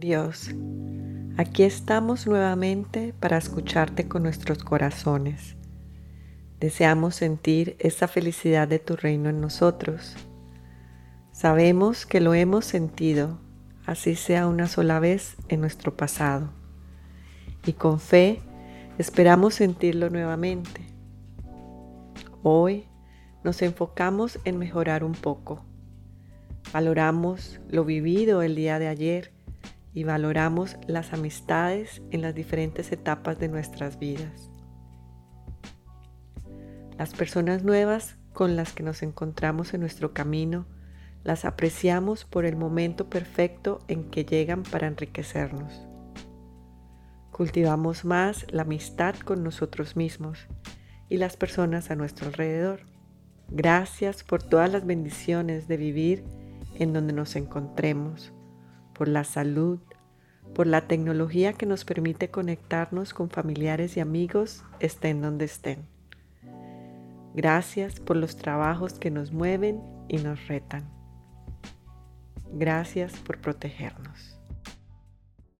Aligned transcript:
Dios, 0.00 0.50
aquí 1.36 1.62
estamos 1.62 2.26
nuevamente 2.26 3.12
para 3.20 3.36
escucharte 3.36 4.08
con 4.08 4.22
nuestros 4.22 4.64
corazones. 4.64 5.56
Deseamos 6.58 7.16
sentir 7.16 7.76
esa 7.80 8.08
felicidad 8.08 8.66
de 8.66 8.78
tu 8.78 8.96
reino 8.96 9.28
en 9.28 9.42
nosotros. 9.42 10.16
Sabemos 11.32 12.06
que 12.06 12.20
lo 12.22 12.32
hemos 12.32 12.64
sentido, 12.64 13.40
así 13.84 14.16
sea 14.16 14.46
una 14.46 14.68
sola 14.68 15.00
vez 15.00 15.36
en 15.48 15.60
nuestro 15.60 15.94
pasado. 15.94 16.48
Y 17.66 17.74
con 17.74 18.00
fe 18.00 18.40
esperamos 18.96 19.52
sentirlo 19.52 20.08
nuevamente. 20.08 20.80
Hoy 22.42 22.86
nos 23.44 23.60
enfocamos 23.60 24.38
en 24.46 24.58
mejorar 24.58 25.04
un 25.04 25.12
poco. 25.12 25.62
Valoramos 26.72 27.60
lo 27.68 27.84
vivido 27.84 28.40
el 28.40 28.54
día 28.54 28.78
de 28.78 28.88
ayer 28.88 29.32
y 29.92 30.04
valoramos 30.04 30.76
las 30.86 31.12
amistades 31.12 32.02
en 32.10 32.22
las 32.22 32.34
diferentes 32.34 32.92
etapas 32.92 33.38
de 33.38 33.48
nuestras 33.48 33.98
vidas. 33.98 34.50
Las 36.96 37.14
personas 37.14 37.64
nuevas 37.64 38.16
con 38.32 38.56
las 38.56 38.72
que 38.72 38.82
nos 38.82 39.02
encontramos 39.02 39.74
en 39.74 39.80
nuestro 39.80 40.12
camino 40.12 40.66
las 41.24 41.44
apreciamos 41.44 42.24
por 42.24 42.44
el 42.44 42.56
momento 42.56 43.10
perfecto 43.10 43.80
en 43.88 44.10
que 44.10 44.24
llegan 44.24 44.62
para 44.62 44.86
enriquecernos. 44.86 45.86
Cultivamos 47.30 48.04
más 48.04 48.46
la 48.50 48.62
amistad 48.62 49.14
con 49.16 49.42
nosotros 49.42 49.96
mismos 49.96 50.46
y 51.08 51.16
las 51.16 51.36
personas 51.36 51.90
a 51.90 51.96
nuestro 51.96 52.28
alrededor. 52.28 52.80
Gracias 53.48 54.22
por 54.22 54.42
todas 54.42 54.70
las 54.70 54.86
bendiciones 54.86 55.66
de 55.68 55.76
vivir 55.76 56.24
en 56.74 56.92
donde 56.92 57.12
nos 57.12 57.36
encontremos 57.36 58.32
por 59.00 59.08
la 59.08 59.24
salud, 59.24 59.78
por 60.54 60.66
la 60.66 60.82
tecnología 60.82 61.54
que 61.54 61.64
nos 61.64 61.86
permite 61.86 62.30
conectarnos 62.30 63.14
con 63.14 63.30
familiares 63.30 63.96
y 63.96 64.00
amigos 64.00 64.62
estén 64.78 65.22
donde 65.22 65.46
estén. 65.46 65.86
Gracias 67.32 67.98
por 67.98 68.16
los 68.16 68.36
trabajos 68.36 68.98
que 68.98 69.10
nos 69.10 69.32
mueven 69.32 69.80
y 70.08 70.18
nos 70.18 70.46
retan. 70.48 70.86
Gracias 72.52 73.14
por 73.20 73.38
protegernos. 73.38 74.39